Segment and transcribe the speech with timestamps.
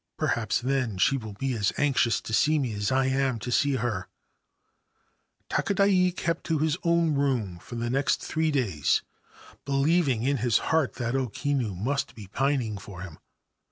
[0.17, 3.75] Perhaps then she will be as anxious to see me as I am to see
[3.75, 4.07] her/
[5.47, 9.03] Takadai kept to his own room for the next three days,
[9.63, 13.19] believing in his heart that O Kinu must be pining for him.